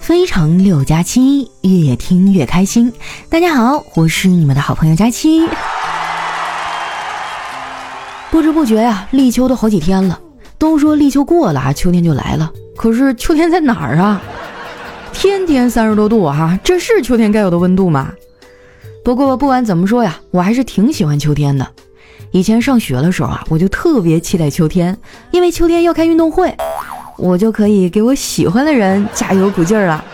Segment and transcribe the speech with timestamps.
[0.00, 2.92] 非常六加七，越听越开心。
[3.28, 5.48] 大家好，我是你们的好朋友佳期。
[8.30, 10.20] 不知不觉呀，立秋都好几天了。
[10.58, 12.52] 都说立秋过了，秋天就来了。
[12.76, 14.22] 可是秋天在哪儿啊？
[15.12, 18.12] 天天三十多度哈，这是秋天该有的温度吗？
[19.04, 21.66] 不过不管怎么说呀，我还是挺喜欢秋天的。
[22.30, 24.96] 以前上学的时候啊，我就特别期待秋天，
[25.32, 26.56] 因为秋天要开运动会。
[27.22, 30.04] 我就可以给我喜欢的人加油鼓劲儿了。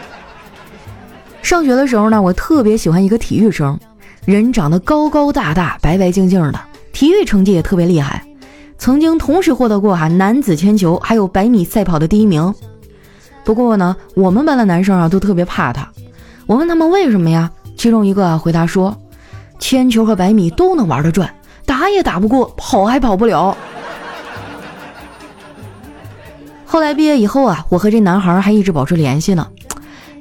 [1.41, 3.80] 上学的时候呢，我特别喜欢一个体育生，
[4.27, 6.61] 人长得高高大大、白白净净的，
[6.93, 8.23] 体育成绩也特别厉害，
[8.77, 12.55] 曾经同时获得过哈男子铅球还有百米赛跑的第一名。
[13.43, 15.88] 不过呢，我们班的男生啊都特别怕他。
[16.45, 17.51] 我问他们为什么呀？
[17.79, 18.95] 其中一个啊回答说
[19.59, 23.57] ：“铅球和百米都能玩得转，打也打不过，跑还跑不了。”
[26.71, 29.47] 后来毕业以后啊，我和这男孩还一直保持联系呢。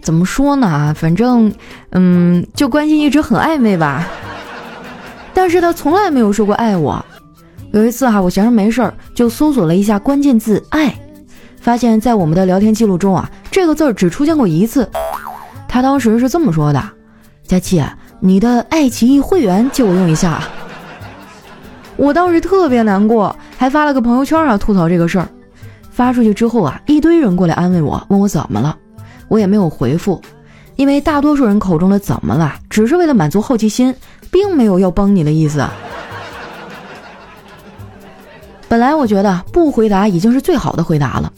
[0.02, 0.96] 怎么说呢？
[0.98, 1.52] 反正，
[1.90, 4.08] 嗯，就关系一直很暧昧吧。
[5.34, 7.06] 但是他从来没有说过爱我。
[7.74, 10.98] 有一次哈，我闲着没事儿，就搜索了一下关键字“爱”，
[11.60, 14.90] 发现在我们的聊天记录中啊，这个字儿只出现过一次。
[15.68, 16.82] 他当时是这么说的
[17.46, 17.84] ：“佳琪，
[18.22, 20.42] 你的爱奇艺会员借我用一下。”
[21.98, 25.28] 我当时特别难过，还发了个朋友圈啊，吐槽这个事儿。
[25.98, 28.78] 发出去之后啊，一堆人过来安慰我，问我怎么了，
[29.30, 30.22] 我也没有回复，
[30.76, 33.96] 因为大多数人口中的怎么了，只是为了满足好奇心，
[34.30, 35.66] 并没有要帮你的意思。
[38.70, 41.34] 本来我觉得不回答已经是最好的回答了，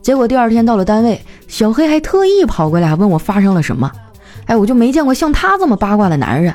[0.00, 3.90] 结果第二天到了单位，小黑还特意跑过来问我发生了什么，
[4.46, 6.54] 哎，我就没见过像他这么八卦的男人，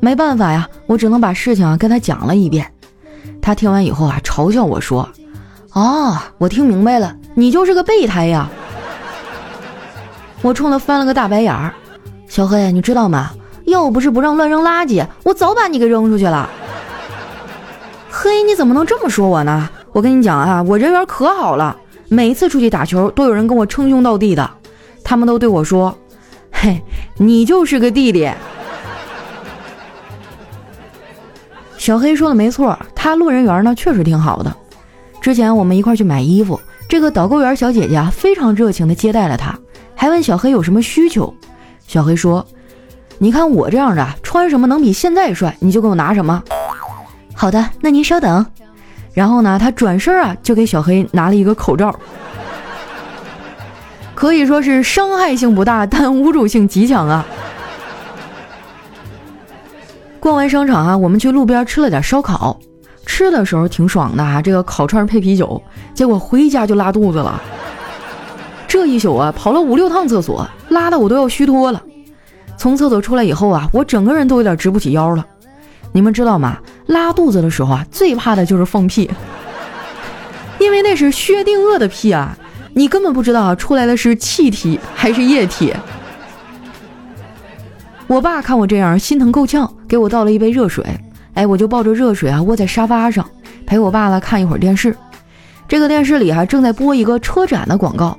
[0.00, 2.66] 没办法呀，我只能把事情啊跟他讲了一遍，
[3.40, 5.08] 他听完以后啊，嘲笑我说。
[5.74, 8.48] 哦，我听明白了，你就是个备胎呀！
[10.40, 11.74] 我冲他翻了个大白眼儿。
[12.28, 13.30] 小黑，你知道吗？
[13.64, 16.48] 要不是不让乱扔垃圾，我早把你给扔出去了。
[18.08, 19.68] 嘿，你怎么能这么说我呢？
[19.92, 21.76] 我跟你讲啊，我人缘可好了，
[22.08, 24.48] 每次出去打球都有人跟我称兄道弟的，
[25.02, 25.96] 他们都对我说
[26.52, 26.80] ：“嘿，
[27.16, 28.30] 你就是个弟弟。”
[31.76, 34.56] 小黑说的没错，他路人缘呢确实挺好的。
[35.24, 39.58] 之前我们一块去买衣服，这个导购员小姐姐啊非常热情的接待了他，
[39.96, 41.34] 还问小黑有什么需求。
[41.86, 42.46] 小黑说
[43.16, 46.42] ：“你看我这样的，穿什么能比现在帅，你就给我拿什么。”
[47.34, 48.44] 好的，那您稍等。
[49.14, 51.98] 然后呢，他转身啊就给小黑拿了一个口罩，
[54.14, 57.24] 可以说是伤害性不大，但侮辱性极强啊。
[60.20, 62.60] 逛完商场啊，我们去路边吃了点烧烤。
[63.06, 65.62] 吃的时候挺爽的啊，这个烤串配啤酒，
[65.94, 67.40] 结果回家就拉肚子了。
[68.66, 71.80] 这一宿啊，跑了五六趟厕所，拉的我都要虚脱了。
[72.56, 75.24] 从厕所出来以后啊，我整个人都有点直不起腰了。
[75.92, 76.58] 你们知道吗？
[76.86, 79.08] 拉肚子的时候啊，最怕的就是放屁，
[80.58, 82.36] 因为那是薛定谔的屁啊，
[82.72, 85.72] 你根本不知道出来的是气体还是液体。
[88.06, 90.84] 我爸看我这样，心疼够呛，给我倒了一杯热水。
[91.34, 93.28] 哎，我就抱着热水啊，窝在沙发上
[93.66, 94.96] 陪我爸爸看一会儿电视。
[95.66, 98.16] 这个电视里啊，正在播一个车展的广告。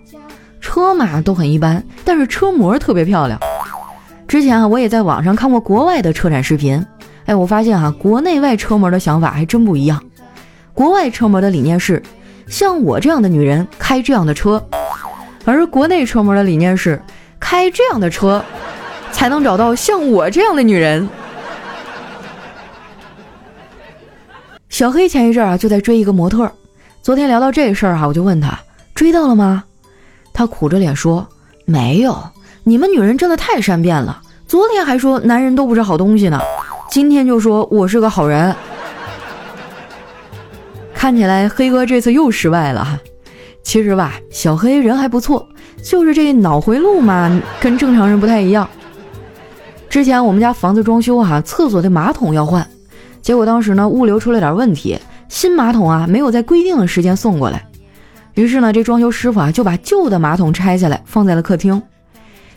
[0.60, 3.40] 车嘛都很一般，但是车模特别漂亮。
[4.28, 6.84] 之前啊，我也在网上看过国外的车展视频。
[7.26, 10.02] 哎，我发现哈，国内外车模的想法还真不一样。
[10.74, 12.02] 国外车模的理念是，
[12.48, 14.62] 像我这样的女人开这样的车，
[15.46, 17.02] 而国内车模的理念是，
[17.40, 18.44] 开这样的车，
[19.12, 21.08] 才能找到像我这样的女人。
[24.76, 26.52] 小黑前一阵啊就在追一个模特，
[27.02, 28.60] 昨天聊到这事儿哈，我就问他
[28.94, 29.64] 追到了吗？
[30.34, 31.26] 他苦着脸说
[31.64, 32.14] 没有。
[32.66, 36.42] 你们女人真的太善变了，昨天还说男人都不是好东西呢，
[36.92, 38.54] 今天就说我是个好人。
[40.94, 43.00] 看起来黑哥这次又失败了哈。
[43.64, 45.48] 其实吧，小黑人还不错，
[45.82, 48.70] 就是这脑回路嘛，跟正常人不太一样。
[49.88, 52.68] 之前我们家房子装修哈，厕所的马桶要换。
[53.26, 55.00] 结果当时呢，物流出了点问题，
[55.30, 57.66] 新马桶啊没有在规定的时间送过来。
[58.36, 61.82] 于是呢，这装修师傅啊就把旧的马桶拆下来放在了客厅。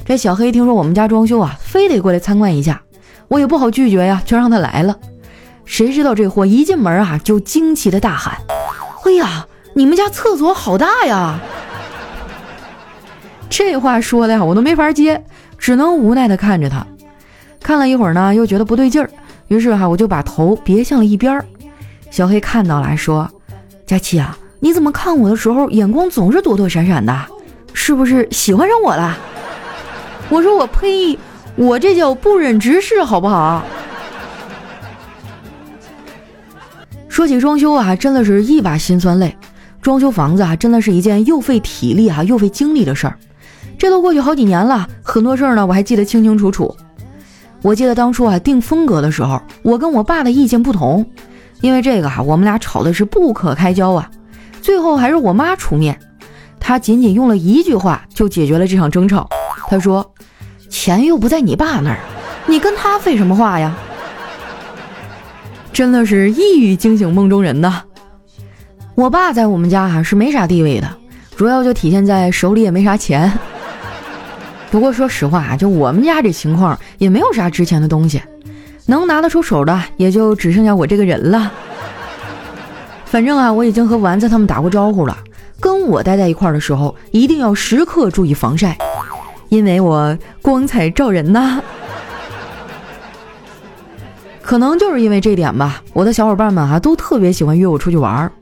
[0.05, 2.83] 这小黑听说我们家装修啊，非得过来参观一下，
[3.29, 4.95] 我也不好拒绝呀，就让他来了。
[5.65, 8.37] 谁知道这货一进门啊，就惊奇的大喊
[9.07, 11.41] ：“哎呀，你们家厕所好大呀！”
[13.49, 15.25] 这话说的呀，我都没法接，
[15.57, 16.87] 只能无奈的看着他。
[17.63, 19.11] 看了一会儿呢，又觉得不对劲儿。
[19.49, 21.45] 于是哈，我就把头别向了一边儿。
[22.11, 23.31] 小黑看到了，说
[23.87, 27.15] ：“佳琪啊，你怎么看我的时候眼光总是躲躲闪闪的？
[27.73, 29.17] 是不是喜欢上我了？”
[30.31, 31.19] 我说：“我呸，
[31.57, 33.65] 我这叫不忍直视，好不好？”
[37.09, 39.37] 说起装修啊，真的是一把辛酸泪。
[39.81, 43.19] 装修房子啊，真的是一件又费体力啊又费精力的事儿。
[43.79, 46.77] 这都过去好几年了，很多事儿呢我还记得清清楚楚。
[47.63, 51.05] 我记得当初啊定风格的时候，我跟我爸的意见不同，
[51.61, 54.11] 因为这个啊我们俩吵的是不可开交啊。
[54.63, 55.99] 最后还是我妈出面，
[56.61, 59.29] 她仅仅用了一句话就解决了这场争吵。
[59.69, 60.13] 她说
[60.71, 61.99] ：“钱又不在你爸那儿，
[62.47, 63.77] 你跟他废什么话呀？”
[65.73, 67.83] 真的是一语惊醒梦中人呐。
[68.95, 70.89] 我爸在我们家哈是没啥地位的，
[71.37, 73.33] 主要就体现在手里也没啥钱。
[74.71, 78.23] 不过说实话啊，就我们家这情况也没有啥值钱的东西，
[78.87, 81.51] 能拿得出手的也就只剩下我这个人了。
[83.07, 85.17] 反正啊，我已经和丸子他们打过招呼了，
[85.59, 88.77] 跟我待在一块儿的时候，一定要时刻注意防晒，
[89.49, 91.63] 因为我光彩照人呐。
[94.43, 98.33] 可能就是因为这点吧，我的小伙伴们啊都特别喜欢约我出去玩儿。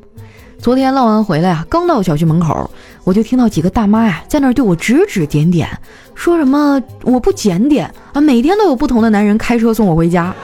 [0.58, 2.70] 昨天唠完回来啊，刚到小区门口，
[3.06, 5.69] 我就听到几个大妈呀在那儿对我指指点点，
[6.17, 10.35] 说什么我不检点啊，每天都有不同的男人开车送我回家。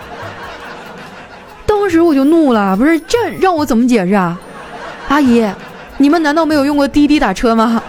[1.67, 4.41] 当时我就怒了，不是这让我怎么解释啊？
[5.09, 5.45] 阿姨，
[5.99, 7.83] 你们难道没有用过滴滴打车吗？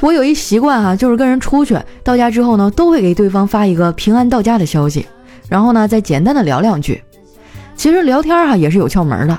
[0.00, 5.06] 我有一习惯哈，就是跟人出去到家之后呢，都会给对方发一个平安到家的消息，
[5.48, 7.02] 然后呢再简单的聊两句。
[7.74, 9.38] 其实聊天哈也是有窍门的，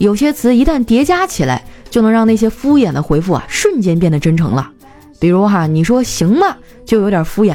[0.00, 4.70] 有些词一旦叠加起来，就能让那些敷衍的回复啊瞬间变得真诚了。
[5.18, 6.56] 比如哈，你说行吗，
[6.86, 7.54] 就有点敷衍；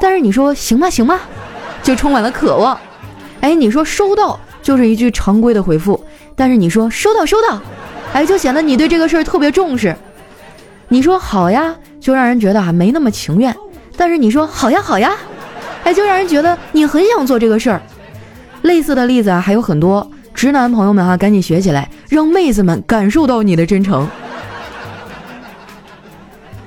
[0.00, 1.20] 但是你说行吗行吗，
[1.84, 2.76] 就充满了渴望。
[3.42, 5.94] 哎，你说收到，就是一句常规的回复；
[6.34, 7.60] 但是你说收到收到，
[8.12, 9.94] 哎，就显得你对这个事儿特别重视。
[10.88, 13.52] 你说好呀，就让人觉得啊没那么情愿；
[13.96, 15.12] 但是你说好呀好呀，
[15.84, 17.80] 哎，就让人觉得你很想做这个事儿。
[18.62, 24.06] 类似的例子啊还有很多，直男朋友们啊赶紧学起来，让妹子们感受到你的真诚。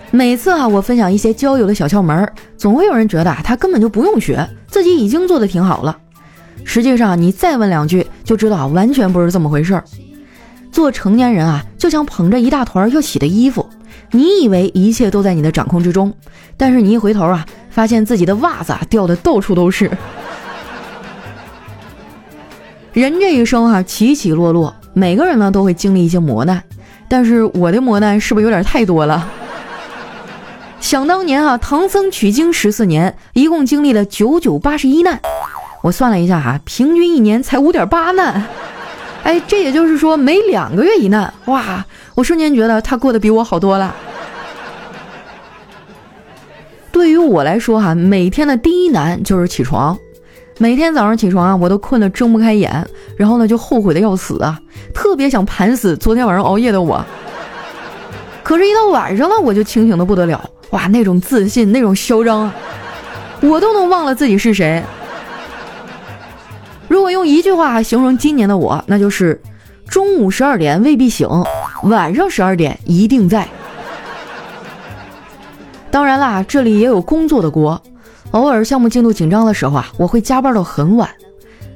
[0.10, 5.96] 每次啊我分享一些交友的小窍门，总会有人觉得啊他根本就不用学，自己已经做的挺好了。
[6.64, 9.84] 实际上你再问两句就知道完全不是这么回事儿。
[10.72, 13.68] 做成年人啊就像捧着一大团要洗的衣服，
[14.12, 16.12] 你以为一切都在你的掌控之中，
[16.56, 19.92] 但是你一回头啊发现自己的袜子掉的到处都是。
[22.94, 26.64] 人这一生哈起起落落，每个人呢都会经历一些磨难，
[27.08, 29.30] 但是我的磨难是不是有点太多了？
[30.80, 35.20] 想当年啊，唐僧取经十四年，一共经历了九九八十一难，
[35.82, 38.44] 我算了一下哈，平均一年才五点八难，
[39.24, 41.86] 哎，这也就是说每两个月一难，哇，
[42.16, 43.94] 我瞬间觉得他过得比我好多了。
[46.92, 49.96] 对于我来说哈，每天的第一难就是起床。
[50.60, 54.60] 每天早上起床啊，我都困得睁不开眼，然后呢就后悔的要死啊，
[54.94, 57.04] 特别想盘死昨天晚上熬夜的我。
[58.44, 62.52] 可是，一到晚上了，我就清醒的不得了，哇，那种自信，那种嚣张，
[63.42, 64.82] 我都能忘了自己是谁。
[66.88, 69.40] 如果用一句话形容今年的我，那就是：
[69.88, 71.28] 中午十二点未必醒，
[71.84, 73.48] 晚上十二点一定在。
[75.92, 77.80] 当然啦，这里也有工作的锅。
[78.32, 81.10] 偶尔项目进度紧张的时候啊，我会加班到很晚。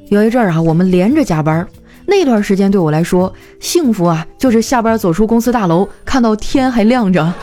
[0.10, 1.66] 有一阵儿啊，我们连着加班，
[2.06, 7.34] 那段时间对我来说，幸福啊，就是下班走出公司大楼，看到天还亮着。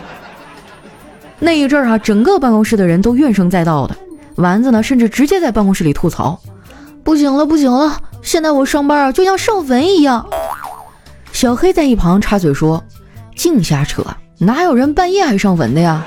[1.38, 3.94] 那一阵儿啊，整个办公室的人都怨声载道的，
[4.36, 6.40] 丸子呢，甚至直接在办公室里吐槽
[7.04, 10.26] ：“不行了，不行了，现在我上班啊，就像上坟一样。”
[11.32, 12.82] 小黑在一旁插嘴说
[13.36, 14.02] ：“净瞎扯，
[14.38, 16.02] 哪有人半夜还上坟的呀？”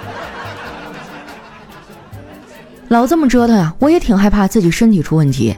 [2.94, 5.58] 老这么折腾呀，我也挺害怕自己身体出问题。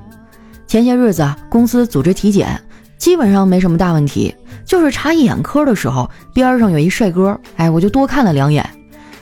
[0.65, 2.57] 前些日子啊，公司组织体检，
[2.97, 8.65] 基本上没什么大问题，就是查眼科的时候，边上有一帅哥，哎，我就多看了两眼。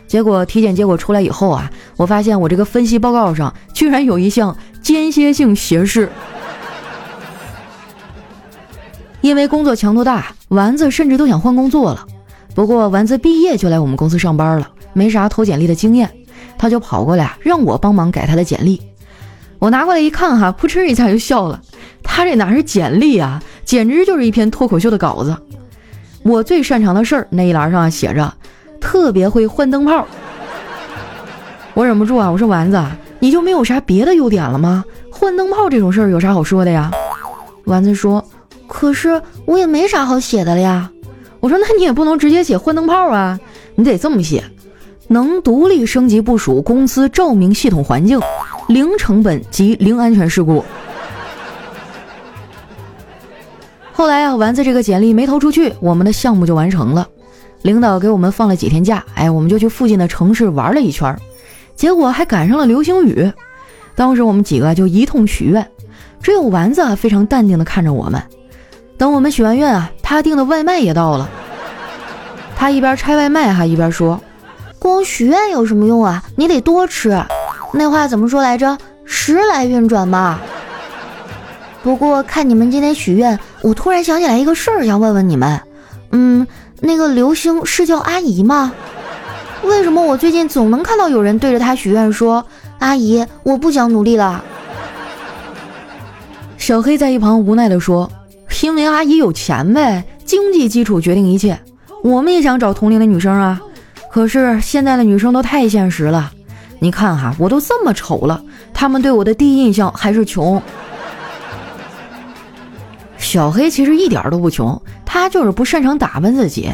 [0.05, 1.67] 结果体检结果出来以后啊，
[1.97, 6.07] 我发现我这个分析报告上居然有一项间歇性斜视。
[9.21, 12.05] 因为工作强度大，丸子甚至都想换工作了。
[12.53, 16.07] 不过丸子毕业就来我们公司上班了，没啥投简历的经验。
[16.63, 18.81] 他就跑过来让我帮忙改他的简历。
[19.59, 21.61] 我拿过来一看，哈，扑哧一下就笑了。
[22.01, 25.35] 他这哪是简历啊，简直就是一篇脱口秀的稿子。
[26.23, 28.33] 我最擅长的事儿那一栏上写着
[28.79, 30.07] “特别会换灯泡”。
[31.75, 32.81] 我忍不住啊，我说丸子，
[33.19, 34.85] 你就没有啥别的优点了吗？
[35.11, 36.89] 换灯泡这种事儿有啥好说的呀？
[37.65, 38.23] 丸子说
[38.67, 40.89] ：“可是我也没啥好写的了呀。
[41.41, 43.37] 我说那你也不能直接写换灯泡啊，
[43.75, 44.41] 你得这么写：
[45.07, 48.19] 能独立升级部署公司照明系统环境，
[48.67, 50.63] 零成本及零安全事故。
[53.91, 57.07] 后来啊，丸子这个简历没投出去，我们的项目就完成了。
[57.61, 61.15] 领导给我们放了几天假，哎，我们就去附近的城市玩了一圈，
[61.75, 63.31] 结果还赶上了流星雨。
[63.95, 65.65] 当时我们几个就一通许愿，
[66.21, 68.21] 只有丸子啊非常淡定的看着我们。
[68.97, 71.29] 等我们许完愿啊，他订的外卖也到了。
[72.55, 74.19] 他一边拆外卖还一边说
[74.83, 76.21] ：“光许愿有什么用啊？
[76.35, 77.17] 你得多吃。
[77.71, 78.77] 那话怎么说来着？
[79.05, 80.41] 时来运转嘛。”
[81.81, 85.57] 不过看你们今天许愿，我突然想起来一个事儿，想问问你们。
[86.11, 86.45] 嗯，
[86.81, 88.73] 那个刘星是叫阿姨吗？
[89.63, 92.45] 为什么我最近总能看到有人对着他许愿说
[92.79, 94.43] ：“阿姨，我不想努力了。”
[96.59, 98.11] 小黑在一旁无奈地说。
[98.61, 101.59] 因为阿姨有钱呗，经济基础决定一切。
[102.01, 103.59] 我们也想找同龄的女生啊，
[104.13, 106.31] 可是现在的女生都太现实了。
[106.77, 108.39] 你看哈，我都这么丑了，
[108.71, 110.61] 他们对我的第一印象还是穷。
[113.17, 116.71] 小黑其实一点都不穷，他就是不擅长打扮自己。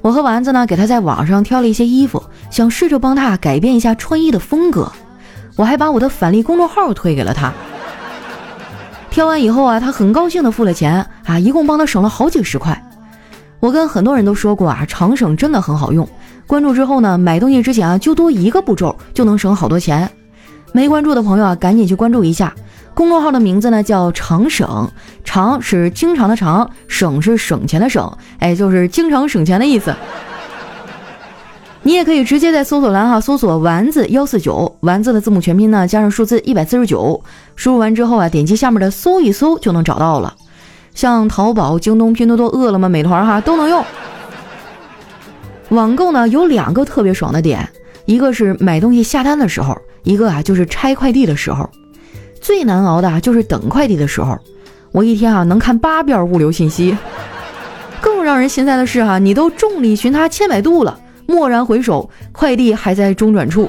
[0.00, 4.90] 我和丸子呢，给他在网上挑了一些衣服，想试着帮他改变一下穿衣的风格。
[5.56, 7.52] 我还把我的返利公众号推给了他。
[9.10, 12.82] 挑完以后啊，他很高兴的付了钱啊，一共帮他省了好几十块。
[13.60, 16.08] 我跟很多人都说过啊，长省真的很好用。
[16.46, 20.08] 关注之后呢，买东西之前啊，就多一个步骤，就能省好多钱。
[20.72, 22.54] 没关注的朋友啊，赶紧去关注一下。
[22.94, 24.88] 公众号的名字呢叫长省，
[25.24, 29.94] 长是经常的长，省是省钱的省，哎，就是经常省钱的意思。
[31.82, 37.20] 你也可以直接在搜索栏哈搜索丸子幺四九，丸子的字母全拼呢加上数字一百四十九，
[37.56, 40.34] 输入完之后啊，点击下面的搜一搜就能找到了。
[40.94, 43.84] 像淘宝、京东、拼多多、饿了么、美团哈都能用。
[45.74, 47.68] 网购呢有两个特别爽的点，
[48.04, 51.68] 一个是买东西下单的时候，一个啊就是拆快递的时候。
[52.40, 54.38] 最难熬的啊就是等快递的时候，
[54.92, 56.96] 我一天啊能看八遍物流信息。
[58.00, 60.98] 更让人心塞的是哈，你都众里寻他千百度了。
[61.26, 63.68] 蓦然回首，快递还在中转处。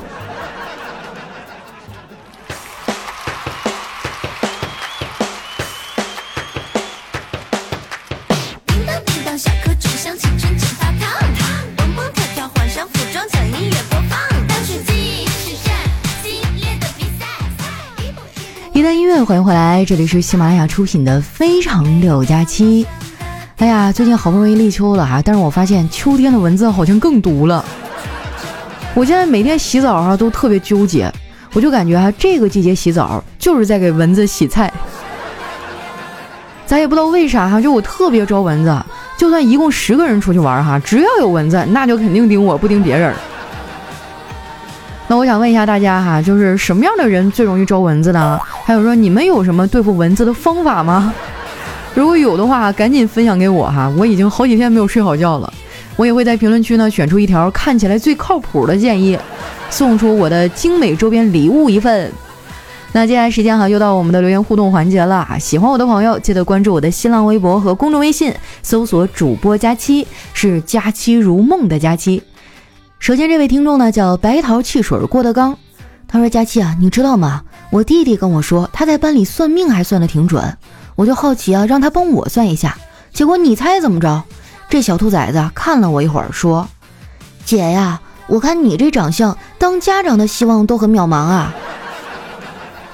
[19.25, 22.83] 欢迎回来，这里是喜马拉雅出品的《非常六加七》。
[23.57, 27.65] 哎呀，最近好不容易立秋了哈，但是我发现秋天的蚊子好像更毒了。
[28.93, 31.11] 我现在每天洗澡哈都特别纠结，
[31.53, 34.71] 我就感觉哈这个季节洗澡就是在给蚊子洗菜。
[36.67, 38.79] 咱也不知道为啥哈，就我特别招蚊子，
[39.17, 43.11] 就算一共十个人出去玩哈，只要有蚊子，那就肯定叮我不叮别人。
[45.07, 48.39] 那我想问一下大家哈，就是什么样的人最容易招蚊子呢？
[48.63, 51.13] 还有说你们有什么对付蚊子的方法吗？
[51.93, 53.89] 如果有的话，赶紧分享给我哈！
[53.97, 55.53] 我已经好几天没有睡好觉了。
[55.95, 59.17] 我也会在评论区呢选出一条看起来最靠谱的建议，
[59.69, 62.11] 送出我的精美周边礼物一份。
[62.91, 65.37] 那接下来时间哈，又到我们的留言互动环节了啊！
[65.37, 68.33] 喜欢我的朋友，记得关注我的新浪微博和公众微信，
[68.63, 72.21] 搜索主播佳期，是佳期如梦的佳期。
[73.05, 75.55] 首先这位听众呢叫白桃汽水郭德纲，
[76.07, 77.43] 他说：“佳期啊，你知道吗？
[77.69, 80.57] 我弟弟跟我说他在班里算命还算得挺准。”
[80.97, 82.75] 我就好奇啊，让他帮我算一下。
[83.13, 84.23] 结果你猜怎么着？
[84.71, 86.67] 这小兔崽子看了我一会儿，说
[87.45, 91.53] ：“姐呀，我看你这长相，当家长的希望都很渺茫啊。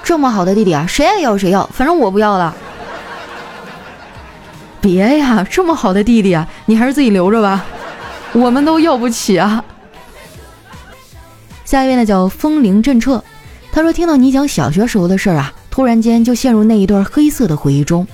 [0.02, 2.54] 这么好的弟弟啊，谁爱要谁要，反正我不要了。
[4.82, 7.64] 别呀，这么好的弟弟啊，你还是自己留着吧，
[8.34, 9.64] 我们都要不起啊。
[11.72, 13.24] 下一位呢叫风铃震彻，
[13.72, 15.54] 他说听到你讲小学时候的事儿啊。
[15.70, 18.06] 突然间就陷入那一段黑色的回忆中，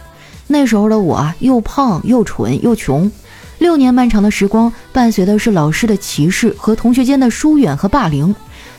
[0.46, 3.10] 那时候的我，又胖又蠢又穷。
[3.58, 8.32] 六年漫长的时光，伴随的是老师的歧视和同学间的疏远和霸凌，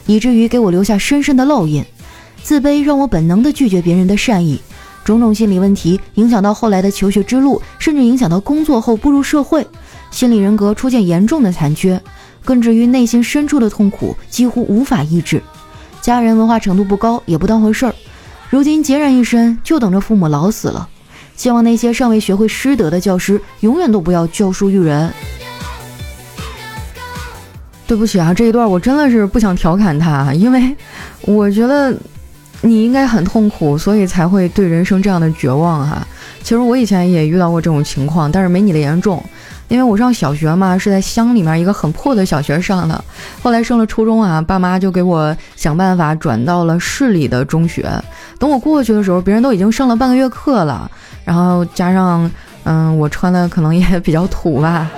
[0.06, 1.84] 以至于给我留下深深的烙印。
[2.42, 4.62] 自卑让我本能的拒绝别人的善意，
[5.04, 9.68] 种种心理问题影响到后来的求学之路，甚至影响到工作后步入社会，
[10.10, 12.02] 心理人格出现严重的残缺，
[12.50, 15.40] 根植于内心深处的痛苦几乎无法抑制。
[16.02, 17.94] 家人文化程度不高，也不当回事儿。
[18.50, 20.90] 如今孑然一身，就等着父母老死了。
[21.36, 25.14] 希望那些尚未学会师德的教师，永远都不要教书育人。
[27.86, 30.76] 对不起啊，这一段我真的是不想调侃他，因为
[31.22, 31.96] 我觉得
[32.62, 36.08] 你应该很痛苦，所以才会对人生这样的绝望哈。
[36.42, 39.24] 其实我以前也遇到过这种情况，但是没你的严重。
[39.70, 43.02] 因为我上小学嘛，是在乡里面一个很破的小学上的。
[43.42, 47.90] 后来升了初中啊，爸妈就给我想办法转到了市里的中学。
[48.38, 50.90] 等我过去的时候，别人都已经上了半个月课了。
[51.24, 52.30] 然后加上，
[52.64, 54.90] 嗯，我穿的可能也比较土吧。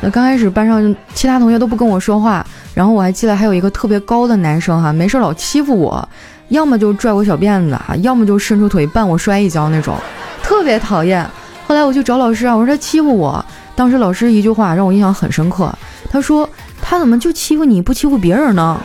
[0.00, 6.06] 那刚开始班上其他同学都不跟我说话，然后我还记得还有一个特别高的男生哈，没事老欺负我，
[6.48, 9.96] 要么就拽我小辫子哈，要么就伸出腿绊我摔一跤那种，
[10.42, 11.26] 特别讨厌。
[11.68, 13.44] 后来我就找老师啊，我说他欺负我。
[13.76, 15.70] 当时老师一句话让我印象很深刻，
[16.10, 16.48] 他说
[16.80, 18.80] 他怎么就欺负你不欺负别人呢？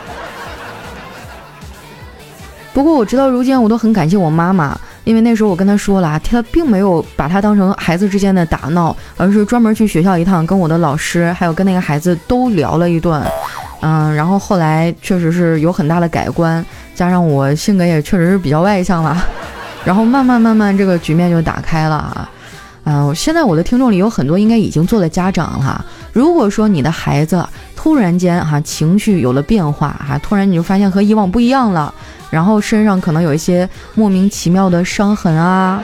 [2.74, 13.24] 不过我直到如今我都很感谢我妈妈，因为那时候我跟他说了，他并没有把他当成孩子之间的打闹，而是专门去学校一趟，跟我的老师还有跟那个孩子都聊了一顿。
[13.80, 16.62] 嗯，然后后来确实是有很大的改观，
[16.94, 19.16] 加上我性格也确实是比较外向了，
[19.84, 22.30] 然后慢慢慢慢这个局面就打开了啊。
[22.84, 25.84] 嗯，现在我的听众里有很多应该已经做了家长了。
[26.12, 31.92] 如果说你的孩子突然间哈情绪有了变化哈，突然你就发现和以往不一样了，
[32.30, 35.82] 然后身上可能有一些莫名其妙的伤痕啊、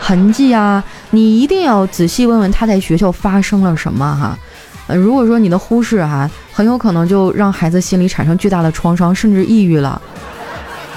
[0.00, 4.38] 痕迹啊，你一定要仔细问问他在学校发生了什么哈。
[4.86, 10.00] 呃，如果说你的忽视哈，很有可能就让孩子心里产生巨大的创伤，甚至抑郁了。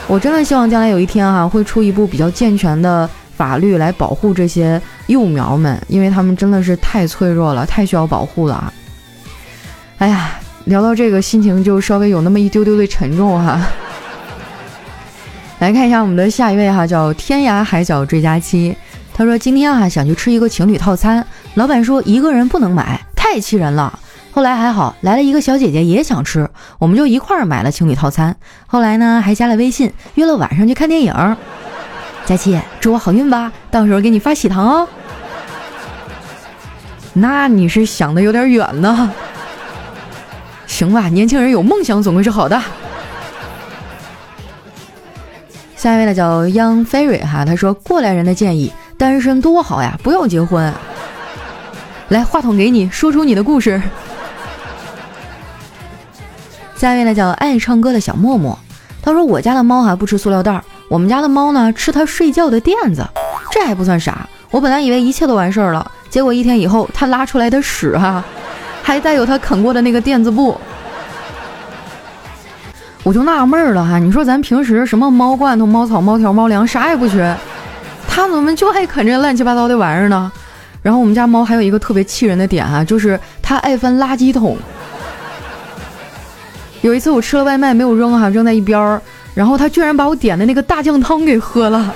[0.07, 3.09] 我真的希望将来有一天哈，会出一部比较健全的。
[3.41, 8.71] 法律来保护这些幼苗们，因为他们真的是太脆弱了，太需要保护了。
[9.97, 13.59] 哎呀，聊到这个，心情就稍微有那么一丢丢的沉重哈。
[15.57, 18.77] 来看一下我们的下一位哈，叫天涯海角追加期。
[19.11, 23.97] 他说今天啊想去吃一个情侣套餐，老板说一个人不能买，太气人了。
[24.29, 28.35] 后来还好来了一个小姐姐也想吃，我们就一块儿买了情侣套餐。
[28.67, 31.11] 后来呢还加了微信，约了晚上去看电影。
[32.25, 33.51] 佳琪，祝我好运吧！
[33.69, 34.87] 到时候给你发喜糖哦。
[37.13, 39.11] 那你是想的有点远呢。
[40.65, 42.61] 行吧，年轻人有梦想总归是好的。
[45.75, 50.73] 下一位呢叫 Young Fairy 哈，他说过来人的建议，单身多好呀，不要结婚。
[52.09, 53.81] 来，话筒给你，说出你的故事。
[56.77, 58.57] 下一位呢叫爱唱歌的小默默，
[59.01, 60.63] 他说我家的猫还不吃塑料袋儿。
[60.91, 63.01] 我们家的猫呢，吃它睡觉的垫子，
[63.49, 64.27] 这还不算啥。
[64.49, 68.21] 我本来以为一切都完事儿了，结果一天以后，它拉出来的屎哈，
[68.83, 70.59] 还带有它啃过的那个垫子布。
[73.03, 77.33] 我就纳闷了哈，你说咱平时什么猫罐头、猫草、猫条、猫粮啥也不缺，
[78.05, 80.29] 它怎么就爱啃这乱七八糟的玩意儿呢？
[80.81, 84.57] 然后我们家猫还有一个特别气人的点哈，就是它爱翻垃圾桶。
[86.81, 89.01] 有一次我吃了外卖没有扔哈，扔在一边儿。
[89.33, 91.93] 然后他居然把我点的那个大酱汤给喝了，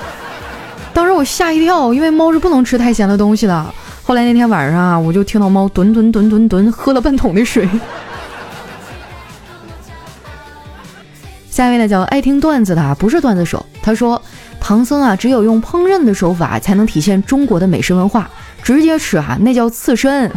[0.93, 3.65] 当时我吓一跳，因为猫是不能吃太咸的东西的。
[4.03, 7.67] 后来那天晚上啊，我就听到猫吨吨吨吨吨喝了半桶的水。
[11.49, 13.65] 下一位呢叫爱听段子的，不是段子手。
[13.81, 14.21] 他说，
[14.59, 18.29] 唐僧啊，只有用烹饪的手法才能体现中国的美食文化，
[18.61, 20.31] 直接吃哈，那叫刺身。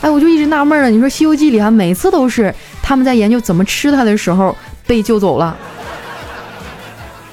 [0.00, 4.56] 哎，我就一直纳闷了，你说《西游记》里啊，每次都是他们在研究怎么吃它的时候。
[4.90, 5.56] 被救走了，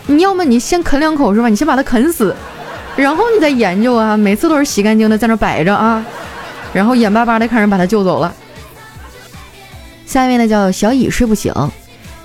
[0.05, 1.49] 你要么你先啃两口是吧？
[1.49, 2.35] 你先把它啃死，
[2.95, 4.15] 然后你再研究啊。
[4.15, 6.05] 每次都是洗干净的在那摆着啊，
[6.71, 8.31] 然后眼巴巴的看人把它救走了。
[10.05, 11.51] 下一位呢叫小乙睡不醒，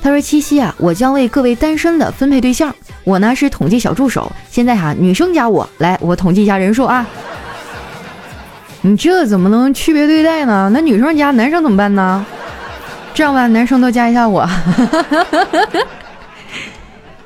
[0.02, 2.74] 他说七夕啊，我将为各位单身的分配对象。
[3.02, 7.06] 我呢是统计小助手，现在哈女生加我来，我统计一下人数啊。
[8.82, 10.70] 你这怎么能区别对待呢？
[10.74, 12.26] 那女生加男生怎么办呢？
[13.14, 14.48] 这样吧，男生都加一下我。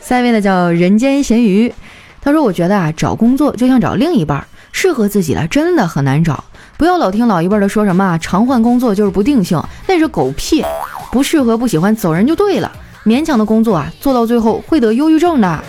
[0.01, 1.73] 下一位呢叫人间咸鱼，
[2.21, 6.45] 他说：“我觉得啊，找工作就像找另一半，适合自己的真的很难找。
[6.77, 10.65] 不要老听老一辈的说什么啊常换工作就是不定性，那是狗屁。
[11.11, 12.71] 不适合不喜欢走人就对了。
[13.05, 15.65] 勉强的工作啊，做到最后会得忧郁症的。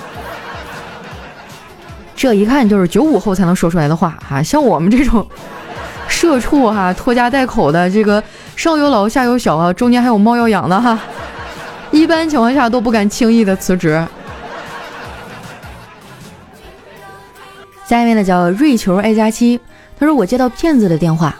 [2.15, 4.41] 这一看就是九五后才能说出来的话啊！
[4.41, 5.25] 像我们这种
[6.08, 8.24] 社畜哈，拖家带口的这个。”
[8.58, 11.00] 上有老下有小啊，中间还有猫要养的哈，
[11.91, 14.04] 一般情况下都不敢轻易的辞职。
[17.86, 19.60] 下一位呢叫瑞球爱加七，
[20.00, 21.36] 他说我接到骗子的电话，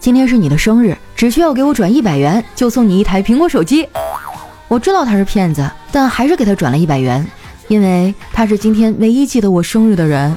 [0.00, 3.86] 今天是你的生日，只需要给我转一百元就送你一台苹果手机。
[4.66, 7.24] 我知道他是骗子，但还是给他转了一百元，
[7.68, 10.34] 因为他是今天唯一记得我生日的人。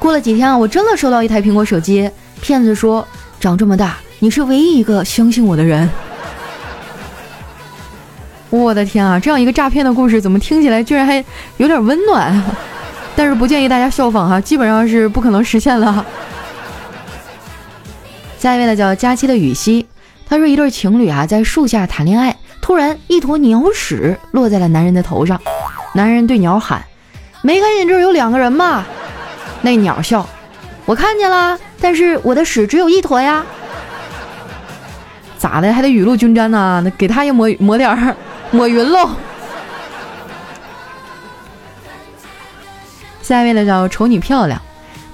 [0.00, 2.10] 过了几天啊，我真的收到一台苹果手机，
[2.40, 3.06] 骗子说
[3.38, 3.98] 长这么大。
[4.18, 5.88] 你是唯一一个相信我的人，
[8.48, 9.20] 我的天啊！
[9.20, 11.22] 这样一个诈骗的故事，怎么听起来居然还
[11.58, 12.42] 有点温暖？
[13.14, 16.04] 但是不建议大家效仿哈，基本上是不可能实现了。
[18.38, 19.86] 下一位呢叫佳期的雨熙，
[20.26, 25.38] 他说一对情侣啊在树下谈恋爱，突然一坨鸟屎落在了男人的头上，
[25.92, 26.82] 男人对鸟喊
[27.42, 28.86] ：“没看见这儿有两个人吗？”
[29.62, 30.26] 那鸟笑
[30.86, 33.44] ：“我看见了，但是我的屎只有一坨呀。”
[35.38, 36.82] 咋的还得雨露均沾呢？
[36.84, 38.14] 那给他也抹抹点儿，
[38.52, 39.10] 抹匀喽。
[43.22, 44.60] 下一位呢叫丑女漂亮，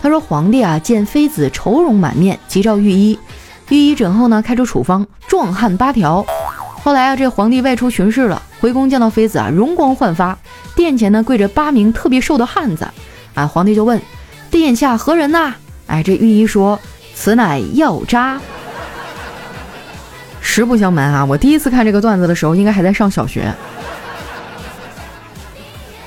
[0.01, 3.19] 他说皇帝啊见妃子愁容满面，急召御医。
[3.69, 6.25] 御医诊后呢开出处方，壮汉八条。
[6.83, 10.39] 后来啊这皇帝外出巡视了，回宫见到妃子啊容光焕发，
[10.75, 12.89] 殿前呢跪着八名特别瘦的汉子。
[13.35, 14.01] 啊皇帝就问
[14.51, 15.55] 殿下何人呐？
[15.87, 16.79] 哎这御医说
[17.15, 18.41] 此乃药渣。
[20.41, 23.53] 实不相瞒啊，我第一次看这个段子的时候，应该还在上小学。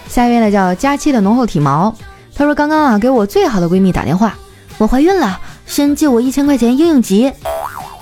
[0.07, 1.95] 下一位呢叫佳期的浓厚体毛，
[2.35, 4.33] 她说刚刚啊给我最好的闺蜜打电话，
[4.77, 7.31] 我怀孕了，先借我一千块钱应应急。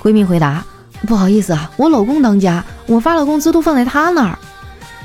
[0.02, 0.64] 闺蜜回答：
[1.06, 4.40] 不好意思啊，我老公当家，我发了工资都放在他那儿。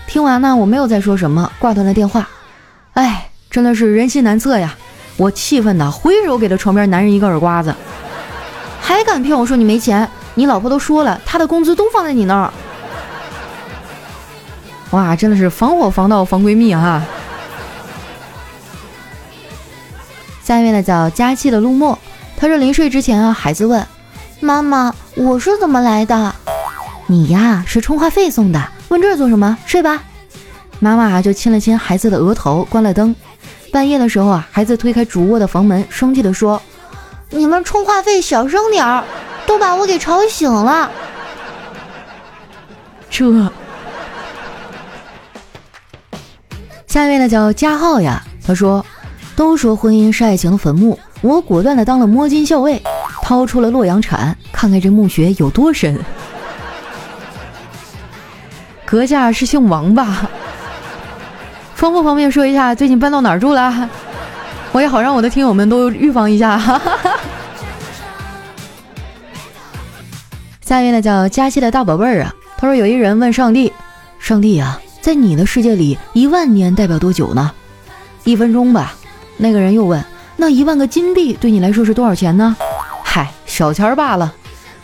[0.07, 2.29] 听完呢，我没有再说什么，挂断了电话。
[2.93, 4.77] 哎，真的是人心难测呀！
[5.17, 7.75] 我气愤的挥手给了床边男人一个耳刮子，
[8.81, 10.09] 还敢骗我说你没钱？
[10.35, 12.53] 你老婆都说了，她的工资都放在你那儿。
[14.91, 17.03] 哇，真的是防火防盗防闺蜜哈！
[20.43, 21.99] 下一位呢叫佳期的陆墨，
[22.37, 23.87] 他说临睡之前啊，孩子问
[24.41, 26.35] 妈妈：“我是怎么来的？”
[27.07, 28.61] 你呀是充话费送的。
[28.89, 29.57] 问这做什么？
[29.67, 30.03] 睡吧。
[30.79, 33.15] 妈妈就亲了亲孩子的额头，关了灯。
[33.73, 36.61] 半夜的时候啊，孩子推开主卧的房门，生气的说
[37.31, 39.03] ：“你们充话费小声点儿，
[39.47, 40.91] 都把我给吵醒了。”
[43.09, 43.51] 这。
[46.87, 48.85] 下一位呢叫加浩呀，他说
[49.35, 52.83] ：“都说婚姻是爱情的坟墓，我果断的当了摸金校尉，
[53.23, 55.99] 掏出了洛阳铲，看看这墓穴有多深。
[58.85, 60.29] ”阁下是姓王吧？
[61.83, 63.91] 方不方便说一下最近搬到哪儿住了？
[64.71, 66.57] 我也好让我的听友们都预防一下。
[66.57, 67.21] 哈哈哈
[70.61, 73.73] 下一位呢叫佳期的大宝贝儿啊，他说有一人问上帝
[74.21, 77.51] ：“上帝呀。”在你的世界里，一万年代表多久呢？
[78.23, 78.95] 一分钟吧。
[79.37, 80.05] 那个人又问
[80.39, 82.57] ：“那一万个金币对你来说是多少钱呢？”
[83.03, 84.33] 嗨，小钱儿罢了。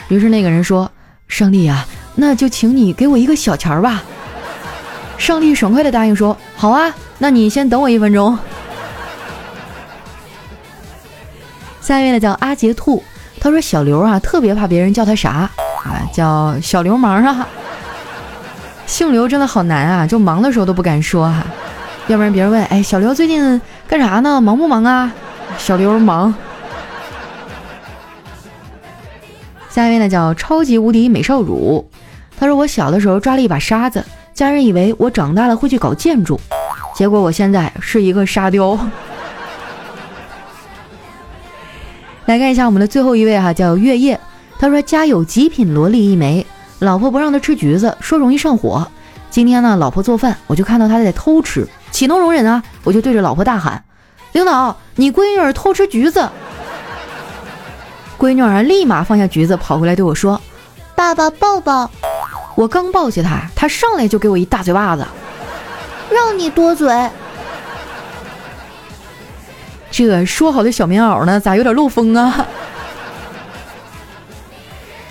[0.08, 0.90] 于是那个人说
[1.28, 4.02] ：“上帝呀，那就请你给我一个小钱儿吧。”
[5.18, 8.38] 上帝爽快的答应说：“好啊，那你先等我一分钟。”
[11.82, 13.02] 下一位呢叫阿杰兔，
[13.40, 15.50] 他说小刘啊特别怕别人叫他啥
[15.84, 17.46] 啊，叫小流氓啊。
[18.86, 21.44] 姓刘真的好难啊，就忙的时候都不敢说哈，
[22.06, 24.40] 要不然别人问，哎，小刘最近干啥呢？
[24.40, 25.12] 忙不忙啊？
[25.58, 26.34] 小刘忙。
[29.68, 31.90] 下一位呢叫超级无敌美少乳，
[32.38, 34.04] 他说我小的时候抓了一把沙子，
[34.38, 36.40] 家人以为我长大了会去搞建筑，
[36.94, 38.78] 结果我现在是一个沙雕。
[42.26, 44.20] 来看一下我们的最后一位哈，叫月夜，
[44.56, 46.46] 他说家有极品萝莉一枚。
[46.78, 48.86] 老婆不让他吃橘子，说容易上火。
[49.28, 52.62] 今天呢，老婆做饭，我就看到他在偷吃，岂能容忍啊？
[52.84, 53.82] 我就对着老婆大喊
[54.30, 56.28] ：“领导，你闺女儿偷吃橘子！”
[58.16, 60.40] 闺女儿立马放下橘子，跑过来对我说
[60.94, 61.90] ：“爸爸抱抱。”
[62.58, 65.06] 我刚抱起他，他上来就给我一大嘴巴子，
[66.10, 66.92] 让你多嘴。
[69.92, 71.38] 这说好的小棉袄呢？
[71.38, 72.44] 咋有点漏风啊？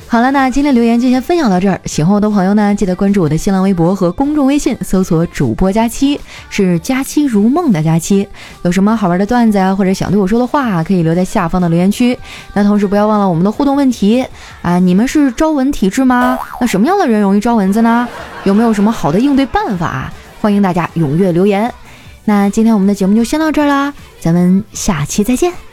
[0.09, 1.79] 好了，那今天留言就先分享到这儿。
[1.83, 6.17] 喜欢我的朋友呢，记得关注我的新浪微博和公众微信，搜索“主播佳期”，
[6.49, 8.25] 是“佳期如梦”的佳期。
[8.63, 12.17] 有什么好玩的段子啊，或者想对我说的话，可以留在下方的留言区。
[12.53, 14.25] 那同时不要忘了我们的互动问题
[14.61, 16.39] 啊，你们是招蚊体质吗？
[16.61, 18.07] 那什么样的人容易招蚊子呢？
[18.45, 20.09] 有没有什么好的应对办法？
[20.39, 21.69] 欢迎大家踊跃留言。
[22.23, 25.66] 那今天我们的节目就先到这儿啦，咱们下期再见。